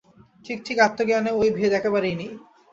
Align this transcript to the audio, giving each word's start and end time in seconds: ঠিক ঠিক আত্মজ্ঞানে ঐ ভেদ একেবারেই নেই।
ঠিক 0.45 0.59
ঠিক 0.65 0.77
আত্মজ্ঞানে 0.79 1.31
ঐ 1.33 1.43
ভেদ 1.57 1.71
একেবারেই 1.73 2.15
নেই। 2.15 2.31